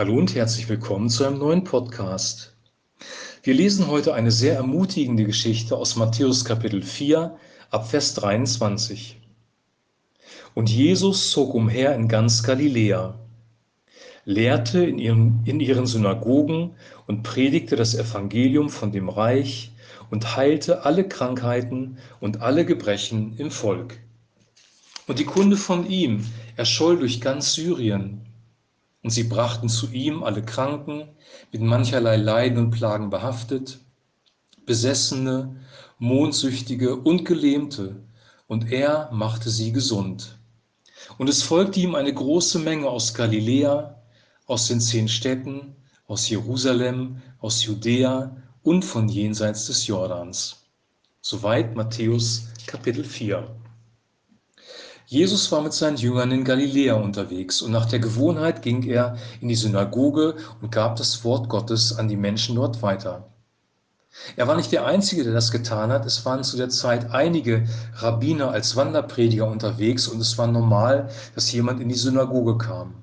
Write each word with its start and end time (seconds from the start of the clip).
Hallo 0.00 0.16
und 0.16 0.34
herzlich 0.34 0.66
willkommen 0.70 1.10
zu 1.10 1.26
einem 1.26 1.36
neuen 1.36 1.62
Podcast. 1.62 2.56
Wir 3.42 3.52
lesen 3.52 3.86
heute 3.86 4.14
eine 4.14 4.30
sehr 4.30 4.54
ermutigende 4.54 5.24
Geschichte 5.24 5.76
aus 5.76 5.94
Matthäus 5.94 6.46
Kapitel 6.46 6.82
4 6.82 7.36
ab 7.68 7.90
Vers 7.90 8.14
23. 8.14 9.20
Und 10.54 10.70
Jesus 10.70 11.30
zog 11.30 11.52
umher 11.52 11.94
in 11.94 12.08
ganz 12.08 12.42
Galiläa, 12.42 13.18
lehrte 14.24 14.82
in 14.82 14.98
ihren, 14.98 15.42
in 15.44 15.60
ihren 15.60 15.84
Synagogen 15.84 16.70
und 17.06 17.22
predigte 17.22 17.76
das 17.76 17.94
Evangelium 17.94 18.70
von 18.70 18.92
dem 18.92 19.10
Reich 19.10 19.70
und 20.10 20.34
heilte 20.34 20.86
alle 20.86 21.06
Krankheiten 21.06 21.98
und 22.20 22.40
alle 22.40 22.64
Gebrechen 22.64 23.34
im 23.36 23.50
Volk. 23.50 24.00
Und 25.06 25.18
die 25.18 25.26
Kunde 25.26 25.58
von 25.58 25.90
ihm 25.90 26.24
erscholl 26.56 26.98
durch 26.98 27.20
ganz 27.20 27.52
Syrien. 27.52 28.29
Und 29.02 29.10
sie 29.10 29.24
brachten 29.24 29.68
zu 29.68 29.90
ihm 29.90 30.22
alle 30.22 30.42
Kranken, 30.42 31.08
mit 31.52 31.62
mancherlei 31.62 32.16
Leiden 32.16 32.58
und 32.58 32.70
Plagen 32.70 33.10
behaftet, 33.10 33.80
Besessene, 34.66 35.56
Mondsüchtige 35.98 36.96
und 36.96 37.24
Gelähmte, 37.24 37.96
und 38.46 38.70
er 38.70 39.10
machte 39.12 39.48
sie 39.48 39.72
gesund. 39.72 40.38
Und 41.18 41.28
es 41.28 41.42
folgte 41.42 41.80
ihm 41.80 41.94
eine 41.94 42.12
große 42.12 42.58
Menge 42.58 42.88
aus 42.88 43.14
Galiläa, 43.14 44.02
aus 44.46 44.66
den 44.66 44.80
zehn 44.80 45.08
Städten, 45.08 45.74
aus 46.06 46.28
Jerusalem, 46.28 47.22
aus 47.38 47.64
Judäa 47.64 48.36
und 48.62 48.84
von 48.84 49.08
jenseits 49.08 49.66
des 49.66 49.86
Jordans. 49.86 50.64
Soweit 51.20 51.76
Matthäus 51.76 52.48
Kapitel 52.66 53.04
4. 53.04 53.59
Jesus 55.10 55.50
war 55.50 55.60
mit 55.60 55.72
seinen 55.72 55.96
Jüngern 55.96 56.30
in 56.30 56.44
Galiläa 56.44 56.94
unterwegs 56.94 57.62
und 57.62 57.72
nach 57.72 57.86
der 57.86 57.98
Gewohnheit 57.98 58.62
ging 58.62 58.84
er 58.84 59.16
in 59.40 59.48
die 59.48 59.56
Synagoge 59.56 60.36
und 60.62 60.70
gab 60.70 60.94
das 60.94 61.24
Wort 61.24 61.48
Gottes 61.48 61.98
an 61.98 62.06
die 62.06 62.16
Menschen 62.16 62.54
dort 62.54 62.80
weiter. 62.80 63.28
Er 64.36 64.46
war 64.46 64.54
nicht 64.54 64.70
der 64.70 64.86
Einzige, 64.86 65.24
der 65.24 65.32
das 65.32 65.50
getan 65.50 65.90
hat. 65.90 66.06
Es 66.06 66.24
waren 66.24 66.44
zu 66.44 66.56
der 66.56 66.68
Zeit 66.68 67.10
einige 67.10 67.66
Rabbiner 67.96 68.52
als 68.52 68.76
Wanderprediger 68.76 69.48
unterwegs 69.48 70.06
und 70.06 70.20
es 70.20 70.38
war 70.38 70.46
normal, 70.46 71.10
dass 71.34 71.50
jemand 71.50 71.80
in 71.80 71.88
die 71.88 71.96
Synagoge 71.96 72.56
kam. 72.56 72.94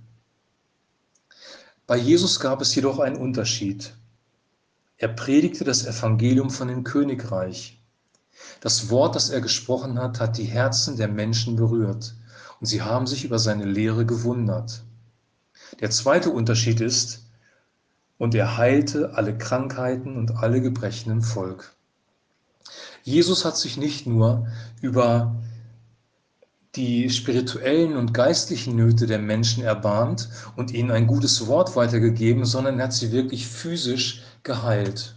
Bei 1.88 1.98
Jesus 1.98 2.40
gab 2.40 2.62
es 2.62 2.74
jedoch 2.74 3.00
einen 3.00 3.18
Unterschied. 3.18 3.94
Er 4.96 5.10
predigte 5.10 5.66
das 5.66 5.86
Evangelium 5.86 6.52
von 6.52 6.70
dem 6.70 6.86
Königreich. 6.86 7.78
Das 8.62 8.90
Wort, 8.90 9.16
das 9.16 9.30
er 9.30 9.42
gesprochen 9.42 10.00
hat, 10.00 10.20
hat 10.20 10.38
die 10.38 10.46
Herzen 10.46 10.98
der 10.98 11.08
Menschen 11.08 11.56
berührt 11.56 12.16
und 12.60 12.66
sie 12.66 12.82
haben 12.82 13.08
sich 13.08 13.26
über 13.26 13.40
seine 13.40 13.66
Lehre 13.66 14.06
gewundert. 14.06 14.84
Der 15.80 15.90
zweite 15.90 16.30
Unterschied 16.30 16.82
ist, 16.82 17.24
und 18.18 18.34
er 18.34 18.58
heilte 18.58 19.14
alle 19.14 19.38
Krankheiten 19.38 20.18
und 20.18 20.38
alle 20.38 20.62
Gebrechen 20.62 21.12
im 21.12 21.22
Volk. 21.22 21.76
Jesus 23.04 23.46
hat 23.46 23.58
sich 23.58 23.78
nicht 23.78 24.08
nur 24.08 24.48
über 24.82 25.36
die 26.76 27.10
spirituellen 27.10 27.96
und 27.96 28.14
geistlichen 28.14 28.76
Nöte 28.76 29.08
der 29.08 29.20
Menschen 29.20 29.64
erbarmt 29.64 30.30
und 30.56 30.72
ihnen 30.72 30.92
ein 30.92 31.08
gutes 31.08 31.48
Wort 31.48 31.76
weitergegeben, 31.76 32.46
sondern 32.46 32.80
er 32.80 32.86
hat 32.86 32.94
sie 32.94 33.12
wirklich 33.12 33.48
physisch 33.48 34.24
geheilt. 34.44 35.16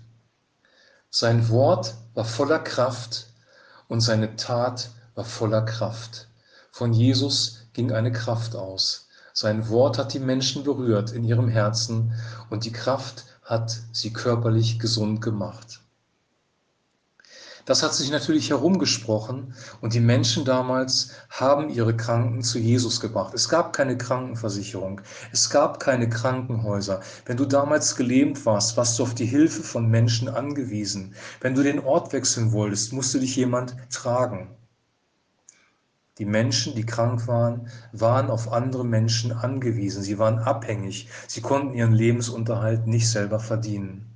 Sein 1.13 1.49
Wort 1.49 1.97
war 2.15 2.25
voller 2.25 2.61
Kraft 2.61 3.27
und 3.89 4.01
seine 4.01 4.37
Tat 4.37 4.91
war 5.17 5.25
voller 5.25 5.63
Kraft. 5.63 6.29
Von 6.71 6.93
Jesus 6.93 7.67
ging 7.73 7.91
eine 7.91 8.13
Kraft 8.13 8.55
aus. 8.55 9.09
Sein 9.33 9.69
Wort 9.71 9.99
hat 9.99 10.15
die 10.15 10.21
Menschen 10.21 10.63
berührt 10.63 11.11
in 11.11 11.25
ihrem 11.25 11.49
Herzen 11.49 12.13
und 12.49 12.65
die 12.65 12.71
Kraft 12.71 13.25
hat 13.43 13.77
sie 13.91 14.13
körperlich 14.13 14.79
gesund 14.79 15.21
gemacht. 15.21 15.81
Das 17.71 17.85
hat 17.85 17.95
sich 17.95 18.11
natürlich 18.11 18.51
herumgesprochen 18.51 19.55
und 19.81 19.95
die 19.95 20.01
Menschen 20.01 20.45
damals 20.45 21.13
haben 21.29 21.69
ihre 21.71 21.97
Kranken 21.97 22.43
zu 22.43 22.59
Jesus 22.59 23.01
gebracht. 23.01 23.33
Es 23.33 23.49
gab 23.49 23.73
keine 23.73 23.97
Krankenversicherung, 23.97 25.01
es 25.31 25.51
gab 25.51 25.79
keine 25.79 26.09
Krankenhäuser. 26.09 27.01
Wenn 27.27 27.37
du 27.37 27.45
damals 27.45 27.95
gelähmt 27.95 28.45
warst, 28.45 28.77
warst 28.77 28.99
du 28.99 29.05
auf 29.05 29.15
die 29.15 29.25
Hilfe 29.25 29.63
von 29.63 29.89
Menschen 29.89 30.29
angewiesen. 30.29 31.15
Wenn 31.41 31.55
du 31.55 31.63
den 31.63 31.79
Ort 31.79 32.13
wechseln 32.13 32.51
wolltest, 32.51 32.93
musste 32.93 33.21
dich 33.21 33.37
jemand 33.37 33.77
tragen. 33.89 34.57
Die 36.19 36.25
Menschen, 36.25 36.75
die 36.75 36.85
krank 36.85 37.29
waren, 37.29 37.69
waren 37.93 38.31
auf 38.31 38.53
andere 38.53 38.85
Menschen 38.85 39.31
angewiesen. 39.31 40.03
Sie 40.03 40.19
waren 40.19 40.41
abhängig. 40.41 41.09
Sie 41.29 41.41
konnten 41.41 41.75
ihren 41.75 41.93
Lebensunterhalt 41.93 42.89
nicht 42.89 43.09
selber 43.09 43.39
verdienen. 43.39 44.11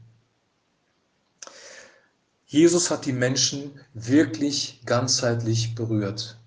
Jesus 2.47 2.91
hat 2.91 3.07
die 3.07 3.13
Menschen 3.13 3.73
wirklich 3.95 4.83
ganzheitlich 4.85 5.75
berührt. 5.75 6.39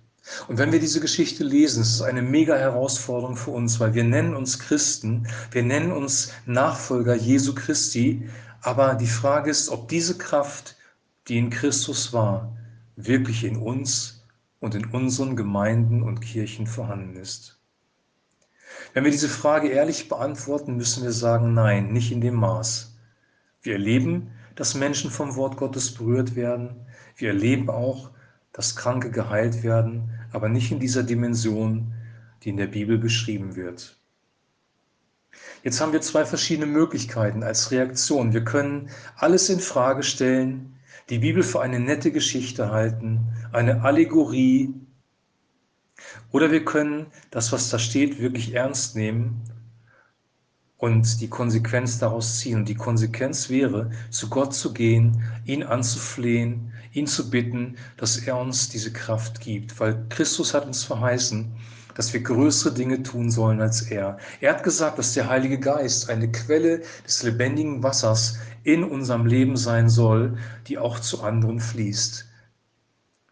Und 0.46 0.58
wenn 0.58 0.72
wir 0.72 0.78
diese 0.78 1.00
Geschichte 1.00 1.42
lesen, 1.42 1.82
ist 1.82 1.94
es 1.94 2.02
eine 2.02 2.22
mega 2.22 2.56
Herausforderung 2.56 3.36
für 3.36 3.50
uns, 3.50 3.80
weil 3.80 3.94
wir 3.94 4.04
nennen 4.04 4.36
uns 4.36 4.58
Christen, 4.58 5.26
wir 5.50 5.62
nennen 5.62 5.90
uns 5.90 6.32
Nachfolger 6.46 7.14
Jesu 7.14 7.54
Christi, 7.54 8.28
aber 8.60 8.94
die 8.94 9.06
Frage 9.06 9.50
ist, 9.50 9.70
ob 9.70 9.88
diese 9.88 10.18
Kraft, 10.18 10.76
die 11.28 11.38
in 11.38 11.50
Christus 11.50 12.12
war, 12.12 12.56
wirklich 12.96 13.44
in 13.44 13.56
uns 13.56 14.22
und 14.60 14.74
in 14.74 14.86
unseren 14.86 15.36
Gemeinden 15.36 16.02
und 16.02 16.20
Kirchen 16.20 16.66
vorhanden 16.66 17.16
ist. 17.16 17.58
Wenn 18.92 19.04
wir 19.04 19.10
diese 19.10 19.28
Frage 19.28 19.68
ehrlich 19.68 20.08
beantworten, 20.08 20.76
müssen 20.76 21.02
wir 21.02 21.12
sagen, 21.12 21.54
nein, 21.54 21.92
nicht 21.92 22.12
in 22.12 22.20
dem 22.20 22.34
Maß. 22.34 22.96
Wir 23.62 23.74
erleben 23.74 24.30
dass 24.58 24.74
Menschen 24.74 25.12
vom 25.12 25.36
Wort 25.36 25.56
Gottes 25.56 25.94
berührt 25.94 26.34
werden. 26.34 26.84
Wir 27.16 27.28
erleben 27.28 27.70
auch, 27.70 28.10
dass 28.52 28.74
Kranke 28.74 29.08
geheilt 29.08 29.62
werden, 29.62 30.10
aber 30.32 30.48
nicht 30.48 30.72
in 30.72 30.80
dieser 30.80 31.04
Dimension, 31.04 31.92
die 32.42 32.48
in 32.48 32.56
der 32.56 32.66
Bibel 32.66 32.98
beschrieben 32.98 33.54
wird. 33.54 33.96
Jetzt 35.62 35.80
haben 35.80 35.92
wir 35.92 36.00
zwei 36.00 36.24
verschiedene 36.24 36.66
Möglichkeiten 36.66 37.44
als 37.44 37.70
Reaktion. 37.70 38.32
Wir 38.32 38.42
können 38.42 38.90
alles 39.14 39.48
in 39.48 39.60
Frage 39.60 40.02
stellen, 40.02 40.74
die 41.08 41.18
Bibel 41.18 41.44
für 41.44 41.60
eine 41.60 41.78
nette 41.78 42.10
Geschichte 42.10 42.72
halten, 42.72 43.28
eine 43.52 43.82
Allegorie, 43.82 44.74
oder 46.32 46.50
wir 46.50 46.64
können 46.64 47.06
das, 47.30 47.52
was 47.52 47.70
da 47.70 47.78
steht, 47.78 48.18
wirklich 48.18 48.54
ernst 48.54 48.96
nehmen 48.96 49.40
und 50.78 51.20
die 51.20 51.28
Konsequenz 51.28 51.98
daraus 51.98 52.38
ziehen. 52.38 52.58
Und 52.58 52.68
die 52.68 52.74
Konsequenz 52.74 53.50
wäre, 53.50 53.90
zu 54.10 54.28
Gott 54.28 54.54
zu 54.54 54.72
gehen, 54.72 55.22
ihn 55.44 55.62
anzuflehen, 55.62 56.72
ihn 56.92 57.06
zu 57.06 57.30
bitten, 57.30 57.76
dass 57.96 58.16
er 58.16 58.38
uns 58.38 58.68
diese 58.68 58.92
Kraft 58.92 59.40
gibt. 59.40 59.78
Weil 59.78 60.06
Christus 60.08 60.54
hat 60.54 60.66
uns 60.66 60.84
verheißen, 60.84 61.52
dass 61.94 62.12
wir 62.12 62.22
größere 62.22 62.72
Dinge 62.72 63.02
tun 63.02 63.28
sollen 63.28 63.60
als 63.60 63.82
er. 63.82 64.18
Er 64.40 64.54
hat 64.54 64.62
gesagt, 64.62 65.00
dass 65.00 65.14
der 65.14 65.28
Heilige 65.28 65.58
Geist 65.58 66.08
eine 66.08 66.30
Quelle 66.30 66.82
des 67.04 67.24
lebendigen 67.24 67.82
Wassers 67.82 68.38
in 68.62 68.84
unserem 68.84 69.26
Leben 69.26 69.56
sein 69.56 69.88
soll, 69.88 70.38
die 70.68 70.78
auch 70.78 71.00
zu 71.00 71.22
anderen 71.24 71.58
fließt. 71.58 72.27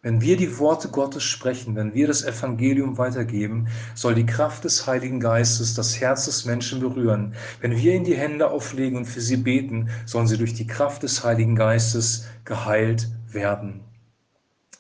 Wenn 0.06 0.20
wir 0.20 0.36
die 0.36 0.56
Worte 0.60 0.88
Gottes 0.88 1.24
sprechen, 1.24 1.74
wenn 1.74 1.92
wir 1.92 2.06
das 2.06 2.22
Evangelium 2.22 2.96
weitergeben, 2.96 3.66
soll 3.96 4.14
die 4.14 4.24
Kraft 4.24 4.62
des 4.62 4.86
Heiligen 4.86 5.18
Geistes 5.18 5.74
das 5.74 6.00
Herz 6.00 6.26
des 6.26 6.44
Menschen 6.44 6.78
berühren. 6.78 7.34
Wenn 7.60 7.76
wir 7.76 7.92
in 7.92 8.04
die 8.04 8.14
Hände 8.14 8.48
auflegen 8.48 8.98
und 8.98 9.06
für 9.06 9.20
sie 9.20 9.36
beten, 9.36 9.90
sollen 10.04 10.28
sie 10.28 10.38
durch 10.38 10.54
die 10.54 10.68
Kraft 10.68 11.02
des 11.02 11.24
Heiligen 11.24 11.56
Geistes 11.56 12.24
geheilt 12.44 13.08
werden. 13.32 13.80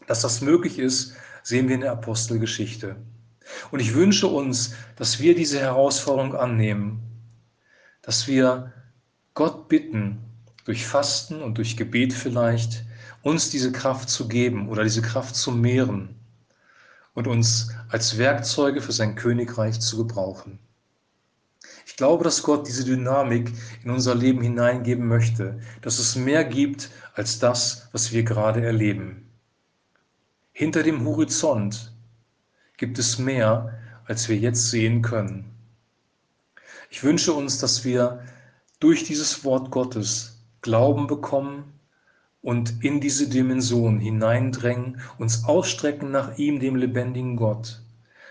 Dass 0.06 0.20
das 0.20 0.42
möglich 0.42 0.78
ist, 0.78 1.14
sehen 1.42 1.66
wir 1.66 1.74
in 1.74 1.80
der 1.80 1.90
Apostelgeschichte. 1.90 2.94
Und 3.72 3.80
ich 3.80 3.96
wünsche 3.96 4.28
uns, 4.28 4.76
dass 4.94 5.18
wir 5.18 5.34
diese 5.34 5.58
Herausforderung 5.58 6.36
annehmen, 6.36 7.00
dass 8.00 8.28
wir 8.28 8.72
Gott 9.34 9.66
bitten, 9.66 10.18
durch 10.66 10.86
Fasten 10.86 11.42
und 11.42 11.58
durch 11.58 11.76
Gebet 11.76 12.12
vielleicht, 12.12 12.84
uns 13.26 13.50
diese 13.50 13.72
Kraft 13.72 14.08
zu 14.08 14.28
geben 14.28 14.68
oder 14.68 14.84
diese 14.84 15.02
Kraft 15.02 15.34
zu 15.34 15.50
mehren 15.50 16.14
und 17.12 17.26
uns 17.26 17.72
als 17.88 18.18
Werkzeuge 18.18 18.80
für 18.80 18.92
sein 18.92 19.16
Königreich 19.16 19.80
zu 19.80 19.96
gebrauchen. 19.96 20.60
Ich 21.86 21.96
glaube, 21.96 22.22
dass 22.22 22.44
Gott 22.44 22.68
diese 22.68 22.84
Dynamik 22.84 23.52
in 23.82 23.90
unser 23.90 24.14
Leben 24.14 24.42
hineingeben 24.42 25.08
möchte, 25.08 25.58
dass 25.82 25.98
es 25.98 26.14
mehr 26.14 26.44
gibt 26.44 26.88
als 27.14 27.40
das, 27.40 27.88
was 27.90 28.12
wir 28.12 28.22
gerade 28.22 28.64
erleben. 28.64 29.28
Hinter 30.52 30.84
dem 30.84 31.04
Horizont 31.04 31.92
gibt 32.76 32.96
es 32.96 33.18
mehr, 33.18 33.76
als 34.04 34.28
wir 34.28 34.36
jetzt 34.36 34.70
sehen 34.70 35.02
können. 35.02 35.50
Ich 36.90 37.02
wünsche 37.02 37.32
uns, 37.32 37.58
dass 37.58 37.84
wir 37.84 38.22
durch 38.78 39.02
dieses 39.02 39.42
Wort 39.42 39.72
Gottes 39.72 40.44
Glauben 40.62 41.08
bekommen, 41.08 41.75
und 42.46 42.84
in 42.84 43.00
diese 43.00 43.28
Dimension 43.28 43.98
hineindrängen, 43.98 45.00
uns 45.18 45.46
ausstrecken 45.46 46.12
nach 46.12 46.38
ihm, 46.38 46.60
dem 46.60 46.76
lebendigen 46.76 47.34
Gott, 47.34 47.82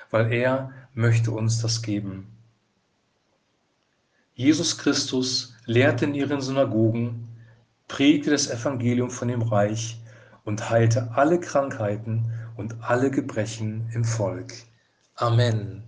weil 0.10 0.32
er 0.32 0.72
möchte 0.94 1.32
uns 1.32 1.62
das 1.62 1.82
geben. 1.82 2.26
Jesus 4.34 4.78
Christus 4.78 5.54
lehrte 5.66 6.06
in 6.06 6.16
ihren 6.16 6.40
Synagogen, 6.40 7.28
predigte 7.90 8.32
das 8.32 8.50
Evangelium 8.50 9.10
von 9.10 9.28
dem 9.28 9.42
Reich 9.42 10.00
und 10.46 10.70
heilte 10.70 11.12
alle 11.12 11.38
Krankheiten 11.38 12.32
und 12.56 12.74
alle 12.80 13.12
Gebrechen 13.12 13.90
im 13.94 14.06
Volk. 14.06 14.54
Amen. 15.16 15.84